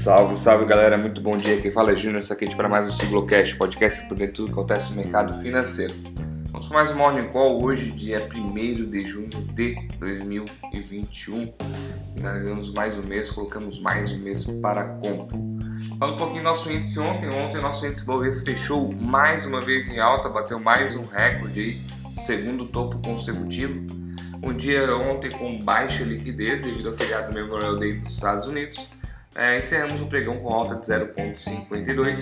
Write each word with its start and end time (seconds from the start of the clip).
Salve, 0.00 0.34
salve 0.34 0.64
galera, 0.64 0.96
muito 0.96 1.20
bom 1.20 1.36
dia. 1.36 1.60
Quem 1.60 1.70
fala 1.70 1.92
é 1.92 1.96
Júnior 1.96 2.24
Saquete 2.24 2.56
para 2.56 2.70
mais 2.70 2.86
um 2.86 2.90
Siglocast, 2.90 3.54
podcast 3.56 4.08
por 4.08 4.16
dentro 4.16 4.36
tudo 4.36 4.46
que 4.46 4.52
acontece 4.52 4.88
no 4.88 4.96
mercado 4.96 5.38
financeiro. 5.42 5.92
Vamos 6.50 6.68
para 6.68 6.78
mais 6.78 6.90
um 6.90 6.96
Morning 6.96 7.28
Call 7.28 7.62
hoje, 7.62 7.90
dia 7.90 8.16
1 8.34 8.90
de 8.90 9.02
junho 9.02 9.28
de 9.28 9.74
2021. 9.98 11.52
Finalizamos 12.16 12.72
mais 12.72 12.96
um 12.96 13.06
mês, 13.06 13.28
colocamos 13.28 13.78
mais 13.78 14.10
um 14.10 14.18
mês 14.20 14.42
para 14.62 14.84
conta. 14.84 15.36
Falando 15.98 16.14
um 16.14 16.16
pouquinho 16.16 16.44
do 16.44 16.48
nosso 16.48 16.72
índice 16.72 16.98
ontem, 16.98 17.28
ontem 17.34 17.60
nosso 17.60 17.86
índice 17.86 18.06
Bovespa 18.06 18.52
fechou 18.52 18.90
mais 18.94 19.44
uma 19.44 19.60
vez 19.60 19.86
em 19.90 19.98
alta, 19.98 20.30
bateu 20.30 20.58
mais 20.58 20.96
um 20.96 21.02
recorde 21.02 21.60
aí, 21.60 21.78
segundo 22.24 22.64
topo 22.64 22.98
consecutivo. 23.06 23.84
Um 24.42 24.54
dia 24.54 24.96
ontem 24.96 25.30
com 25.30 25.58
baixa 25.58 26.02
liquidez 26.02 26.62
devido 26.62 26.88
ao 26.88 26.94
feriado 26.94 27.34
Memorial 27.34 27.78
Day 27.78 27.98
dos 27.98 28.14
Estados 28.14 28.48
Unidos. 28.48 28.88
É, 29.36 29.58
encerramos 29.58 30.02
o 30.02 30.06
pregão 30.06 30.38
com 30.38 30.52
alta 30.52 30.74
de 30.76 30.86
0,52, 30.86 32.18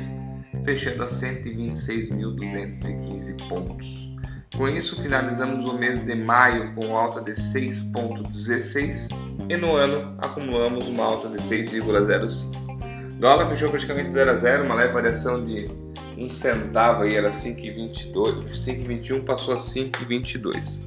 fechando 0.65 1.03
a 1.03 1.07
126.215 1.07 3.49
pontos. 3.49 4.09
Com 4.57 4.69
isso, 4.69 5.01
finalizamos 5.01 5.69
o 5.69 5.79
mês 5.79 6.05
de 6.05 6.15
maio 6.15 6.75
com 6.75 6.97
alta 6.97 7.21
de 7.21 7.33
6,16 7.33 9.09
e 9.49 9.57
no 9.57 9.77
ano 9.77 10.17
acumulamos 10.19 10.89
uma 10.89 11.05
alta 11.05 11.29
de 11.29 11.39
6,05. 11.39 13.17
Dólar 13.19 13.47
fechou 13.49 13.71
praticamente 13.71 14.13
0 14.13 14.31
a 14.31 14.37
0, 14.37 14.65
uma 14.65 14.75
leve 14.75 14.93
variação 14.93 15.43
de 15.45 15.69
um 16.17 16.33
centavo 16.33 17.05
aí 17.05 17.15
era 17.15 17.31
5,22, 17.31 18.51
5,21 18.51 19.25
passou 19.25 19.55
a 19.55 19.57
5,22. 19.57 20.81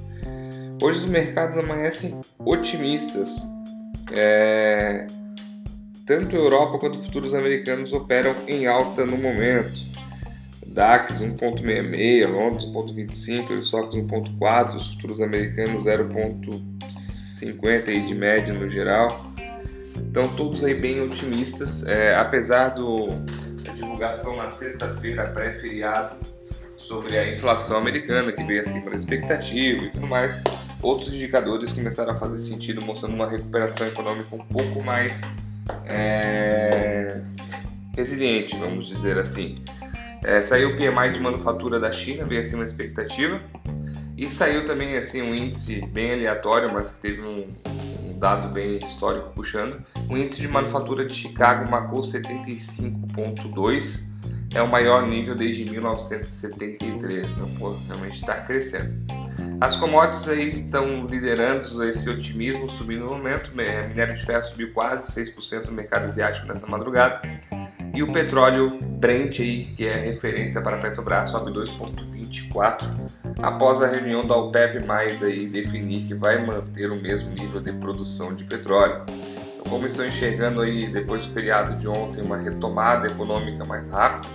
Hoje 0.81 0.99
os 0.99 1.05
mercados 1.05 1.57
amanhecem 1.57 2.19
otimistas. 2.39 3.37
É... 4.11 5.07
Tanto 6.05 6.35
a 6.35 6.39
Europa 6.39 6.77
quanto 6.79 6.99
futuros 6.99 7.33
americanos 7.33 7.93
operam 7.93 8.35
em 8.47 8.67
alta 8.67 9.05
no 9.05 9.17
momento. 9.17 9.89
DAX 10.65 11.21
1.66, 11.21 12.27
Londres 12.27 12.65
1.25, 12.65 13.49
Eurostox 13.49 13.95
1.4, 13.95 14.75
os 14.75 14.93
futuros 14.93 15.21
americanos 15.21 15.85
0.50 15.85 18.07
de 18.07 18.15
média 18.15 18.53
no 18.53 18.69
geral. 18.69 19.31
Então 19.97 20.33
todos 20.35 20.63
aí 20.63 20.73
bem 20.73 21.01
otimistas, 21.01 21.85
é, 21.87 22.15
apesar 22.15 22.69
do, 22.69 23.07
da 23.63 23.73
divulgação 23.73 24.37
na 24.37 24.47
sexta-feira 24.47 25.27
pré-feriado 25.27 26.15
sobre 26.77 27.17
a 27.17 27.29
inflação 27.31 27.77
americana 27.77 28.31
que 28.31 28.43
veio 28.43 28.61
acima 28.61 28.89
da 28.89 28.95
expectativa 28.95 29.83
e 29.83 29.91
tudo 29.91 30.07
mais, 30.07 30.41
outros 30.81 31.13
indicadores 31.13 31.71
começaram 31.71 32.13
a 32.13 32.19
fazer 32.19 32.39
sentido, 32.39 32.83
mostrando 32.85 33.13
uma 33.13 33.29
recuperação 33.29 33.85
econômica 33.87 34.35
um 34.35 34.39
pouco 34.39 34.83
mais 34.83 35.21
é, 35.85 37.21
resiliente, 37.95 38.57
vamos 38.57 38.87
dizer 38.87 39.17
assim. 39.17 39.63
É, 40.23 40.43
saiu 40.43 40.69
o 40.69 40.77
PMI 40.77 41.13
de 41.13 41.19
manufatura 41.19 41.79
da 41.79 41.91
China, 41.91 42.25
veio 42.25 42.41
acima 42.41 42.63
da 42.63 42.67
expectativa. 42.67 43.39
E 44.17 44.31
saiu 44.31 44.67
também 44.67 44.97
assim 44.97 45.21
um 45.21 45.33
índice 45.33 45.83
bem 45.87 46.13
aleatório, 46.13 46.71
mas 46.71 46.91
que 46.91 47.01
teve 47.01 47.21
um, 47.21 47.47
um 48.03 48.19
dado 48.19 48.53
bem 48.53 48.77
histórico 48.77 49.31
puxando. 49.33 49.83
O 50.07 50.15
índice 50.15 50.41
de 50.41 50.47
manufatura 50.47 51.03
de 51.05 51.13
Chicago 51.13 51.67
marcou 51.69 52.03
75,2, 52.03 54.11
é 54.53 54.61
o 54.61 54.69
maior 54.69 55.07
nível 55.07 55.35
desde 55.35 55.65
1973. 55.65 57.31
Então, 57.31 57.49
pô, 57.57 57.75
realmente 57.87 58.19
está 58.19 58.35
crescendo. 58.41 59.20
As 59.59 59.75
commodities 59.75 60.27
aí 60.27 60.49
estão 60.49 61.05
liderando 61.05 61.83
esse 61.83 62.09
otimismo, 62.09 62.69
subindo 62.69 63.05
no 63.05 63.11
momento. 63.11 63.51
Minério 63.55 64.15
de 64.15 64.25
ferro 64.25 64.43
subiu 64.43 64.73
quase 64.73 65.11
6% 65.11 65.67
no 65.67 65.73
mercado 65.73 66.05
asiático 66.05 66.47
nessa 66.47 66.65
madrugada. 66.65 67.21
E 67.93 68.01
o 68.01 68.11
petróleo 68.11 68.79
Brent, 68.81 69.39
aí, 69.39 69.65
que 69.75 69.85
é 69.85 69.97
referência 69.97 70.61
para 70.61 70.77
a 70.77 70.79
Petrobras, 70.79 71.29
sobe 71.29 71.51
2,24 71.51 72.85
após 73.41 73.81
a 73.81 73.87
reunião 73.87 74.25
da 74.25 74.35
OPEP, 74.35 74.85
mais 74.85 75.21
aí 75.21 75.47
definir 75.47 76.07
que 76.07 76.13
vai 76.13 76.43
manter 76.45 76.91
o 76.91 76.95
mesmo 76.95 77.31
nível 77.31 77.59
de 77.59 77.71
produção 77.73 78.35
de 78.35 78.43
petróleo. 78.43 79.03
Então, 79.53 79.65
como 79.69 79.85
estão 79.85 80.05
enxergando 80.05 80.61
aí 80.61 80.87
depois 80.87 81.25
do 81.25 81.33
feriado 81.33 81.75
de 81.75 81.87
ontem 81.87 82.23
uma 82.23 82.37
retomada 82.37 83.07
econômica 83.07 83.65
mais 83.65 83.89
rápida, 83.89 84.27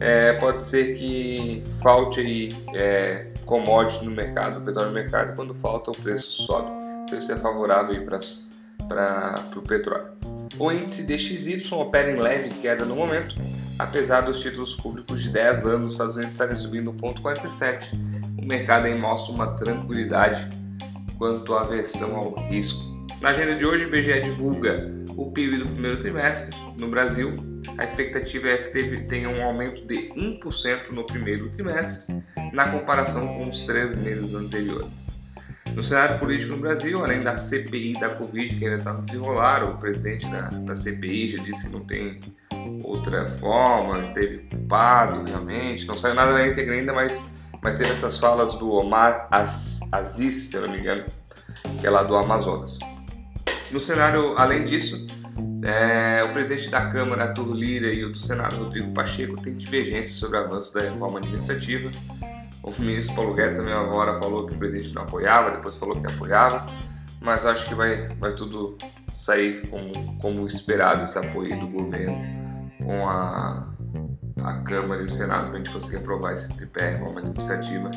é, 0.00 0.34
pode 0.34 0.62
ser 0.62 0.94
que 0.96 1.62
falte 1.82 2.20
aí 2.20 2.56
é, 2.74 3.28
commodity 3.46 4.04
no 4.04 4.10
mercado, 4.10 4.60
petróleo 4.60 4.88
no 4.88 4.94
mercado, 4.94 5.34
quando 5.34 5.54
falta 5.54 5.90
o 5.90 5.96
preço 5.96 6.42
sobe. 6.42 6.70
O 7.02 7.06
preço 7.06 7.32
é 7.32 7.36
favorável 7.36 8.04
para 8.88 9.34
o 9.56 9.62
petróleo. 9.62 10.08
O 10.58 10.72
índice 10.72 11.04
DXY 11.04 11.72
opera 11.72 12.10
em 12.10 12.20
leve 12.20 12.50
queda 12.60 12.84
no 12.84 12.96
momento, 12.96 13.36
apesar 13.78 14.22
dos 14.22 14.40
títulos 14.40 14.74
públicos 14.74 15.22
de 15.22 15.30
10 15.30 15.66
anos 15.66 15.80
dos 15.80 15.92
Estados 15.92 16.14
Unidos 16.16 16.32
estarem 16.32 16.56
subindo 16.56 16.92
1,47. 16.92 17.94
O 18.38 18.46
mercado 18.46 18.86
aí 18.86 18.98
mostra 18.98 19.34
uma 19.34 19.56
tranquilidade 19.56 20.48
quanto 21.16 21.54
à 21.54 21.62
aversão 21.62 22.16
ao 22.16 22.34
risco. 22.48 22.84
Na 23.20 23.30
agenda 23.30 23.54
de 23.54 23.64
hoje, 23.64 23.84
o 23.84 23.88
IBGE 23.88 24.20
divulga 24.20 24.92
o 25.16 25.30
PIB 25.30 25.58
do 25.58 25.68
primeiro 25.68 25.98
trimestre 25.98 26.56
no 26.78 26.88
Brasil. 26.88 27.34
A 27.78 27.84
expectativa 27.84 28.48
é 28.48 28.56
que 28.56 28.70
teve, 28.70 29.02
tenha 29.02 29.28
um 29.28 29.42
aumento 29.44 29.86
de 29.86 30.10
1% 30.14 30.90
no 30.90 31.04
primeiro 31.04 31.50
trimestre, 31.50 32.22
na 32.52 32.70
comparação 32.70 33.26
com 33.28 33.48
os 33.48 33.66
três 33.66 33.94
meses 33.96 34.34
anteriores. 34.34 35.06
No 35.74 35.82
cenário 35.82 36.18
político 36.18 36.52
no 36.52 36.58
Brasil, 36.58 37.04
além 37.04 37.22
da 37.22 37.36
CPI 37.36 37.92
da 38.00 38.08
Covid, 38.08 38.56
que 38.56 38.64
ainda 38.64 38.78
está 38.78 38.94
no 38.94 39.02
desenrolar, 39.02 39.62
o 39.62 39.76
presidente 39.76 40.26
da, 40.30 40.48
da 40.48 40.74
CPI 40.74 41.36
já 41.36 41.42
disse 41.42 41.66
que 41.66 41.72
não 41.72 41.80
tem 41.80 42.18
outra 42.82 43.26
forma, 43.32 44.00
teve 44.14 44.38
culpado 44.48 45.22
realmente, 45.28 45.86
não 45.86 45.98
saiu 45.98 46.14
nada 46.14 46.32
da 46.32 46.48
íntegra 46.48 46.74
ainda, 46.74 46.94
mas, 46.94 47.22
mas 47.62 47.76
teve 47.76 47.90
essas 47.90 48.16
falas 48.16 48.54
do 48.54 48.70
Omar 48.70 49.28
Aziz, 49.92 50.34
se 50.34 50.56
eu 50.56 50.62
não 50.62 50.70
me 50.70 50.78
engano, 50.78 51.04
que 51.78 51.86
é 51.86 51.90
lá 51.90 52.02
do 52.02 52.16
Amazonas. 52.16 52.78
No 53.70 53.78
cenário, 53.78 54.38
além 54.38 54.64
disso, 54.64 55.06
é, 55.66 56.22
o 56.24 56.32
presidente 56.32 56.70
da 56.70 56.90
Câmara, 56.90 57.24
Arthur 57.24 57.54
Lira, 57.54 57.92
e 57.92 58.04
o 58.04 58.10
do 58.10 58.18
Senado, 58.18 58.56
Rodrigo 58.56 58.92
Pacheco, 58.92 59.40
têm 59.40 59.54
divergências 59.54 60.16
sobre 60.16 60.38
o 60.38 60.44
avanço 60.44 60.72
da 60.72 60.82
reforma 60.82 61.18
administrativa 61.18 61.90
o 62.66 62.80
ministro 62.80 63.14
Paulo 63.14 63.32
Guedes, 63.32 63.56
da 63.56 63.62
mesma 63.62 63.94
hora, 63.94 64.18
falou 64.18 64.44
que 64.46 64.54
o 64.54 64.58
presidente 64.58 64.92
não 64.92 65.02
apoiava, 65.02 65.52
depois 65.52 65.76
falou 65.76 66.00
que 66.00 66.06
apoiava, 66.06 66.66
mas 67.20 67.46
acho 67.46 67.64
que 67.66 67.74
vai, 67.74 68.08
vai 68.16 68.34
tudo 68.34 68.76
sair 69.14 69.66
como, 69.68 70.18
como 70.18 70.46
esperado 70.46 71.04
esse 71.04 71.16
apoio 71.16 71.58
do 71.60 71.68
governo 71.68 72.18
com 72.84 73.08
a, 73.08 73.68
a 74.42 74.54
Câmara 74.64 75.00
e 75.00 75.04
o 75.04 75.08
Senado 75.08 75.46
para 75.46 75.54
a 75.54 75.56
gente 75.58 75.70
conseguir 75.70 75.98
aprovar 75.98 76.32
esse 76.32 76.54
tripé, 76.56 76.96
reforma 76.96 77.20
administrativa 77.20 77.90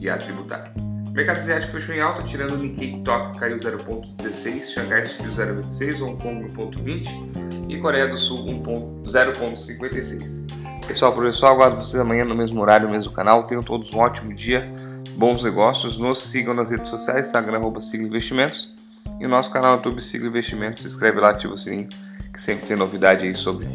e 0.00 0.10
a 0.10 0.16
tributária. 0.16 0.72
Mercado 1.18 1.38
asiático 1.38 1.72
fechou 1.72 1.94
em 1.96 2.00
alta, 2.00 2.22
tirando 2.22 2.52
o 2.52 2.58
Nikkei 2.58 3.02
Tóquio 3.02 3.40
caiu 3.40 3.56
0,16, 3.56 4.72
Xangai 4.72 5.04
subiu 5.04 5.32
0,26, 5.32 6.00
Hong 6.00 6.16
Kong 6.22 6.46
1,20 6.46 7.68
e 7.68 7.76
Coreia 7.80 8.06
do 8.06 8.16
Sul 8.16 8.46
0,56. 8.46 10.46
Pessoal, 10.86 11.12
pessoal, 11.12 11.54
aguardo 11.54 11.78
vocês 11.78 12.00
amanhã 12.00 12.24
no 12.24 12.36
mesmo 12.36 12.60
horário, 12.60 12.86
no 12.86 12.92
mesmo 12.92 13.10
canal. 13.10 13.48
Tenham 13.48 13.64
todos 13.64 13.92
um 13.92 13.98
ótimo 13.98 14.32
dia, 14.32 14.72
bons 15.16 15.42
negócios. 15.42 15.98
Nos 15.98 16.22
sigam 16.22 16.54
nas 16.54 16.70
redes 16.70 16.88
sociais, 16.88 17.26
Instagram, 17.26 17.56
arroba 17.56 17.80
Sigla 17.80 18.06
Investimentos. 18.06 18.72
E 19.18 19.26
o 19.26 19.28
nosso 19.28 19.50
canal 19.50 19.72
no 19.72 19.78
YouTube, 19.78 20.00
Sigla 20.00 20.28
Investimentos. 20.28 20.82
Se 20.82 20.88
inscreve 20.88 21.18
lá, 21.18 21.30
ativa 21.30 21.52
o 21.52 21.58
sininho, 21.58 21.88
que 22.32 22.40
sempre 22.40 22.64
tem 22.64 22.76
novidade 22.76 23.26
aí 23.26 23.34
sobre 23.34 23.66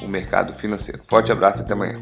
o 0.00 0.06
mercado 0.06 0.54
financeiro. 0.54 1.02
Forte 1.08 1.32
abraço 1.32 1.60
e 1.60 1.64
até 1.64 1.72
amanhã. 1.72 1.94